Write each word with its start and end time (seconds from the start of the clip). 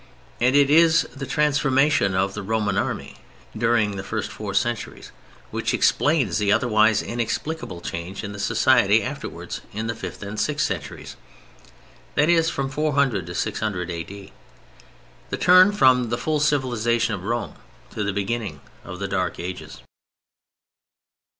And 0.39 0.55
it 0.55 0.71
is 0.71 1.07
the 1.15 1.27
transformation 1.27 2.15
of 2.15 2.33
the 2.33 2.41
Roman 2.41 2.75
Army 2.75 3.17
during 3.55 3.97
the 3.97 4.03
first 4.03 4.31
four 4.31 4.55
centuries 4.55 5.11
which 5.51 5.75
explains 5.75 6.39
the 6.39 6.51
otherwise 6.51 7.03
inexplicable 7.03 7.81
change 7.81 8.23
in 8.23 8.35
society 8.39 8.97
just 8.97 9.11
afterwards, 9.11 9.61
in 9.73 9.85
the 9.85 9.93
fifth 9.93 10.23
and 10.23 10.39
sixth 10.39 10.65
centuries—that 10.65 12.29
is, 12.29 12.49
from 12.49 12.71
400 12.71 13.27
to 13.27 13.35
600 13.35 13.91
A.D. 13.91 14.33
The 15.29 15.37
turn 15.37 15.71
from 15.71 16.09
the 16.09 16.17
full 16.17 16.39
civilization 16.39 17.13
of 17.13 17.23
Rome 17.23 17.53
to 17.91 18.03
the 18.03 18.11
beginning 18.11 18.61
of 18.83 18.97
the 18.97 19.07
Dark 19.07 19.39
Ages. 19.39 19.81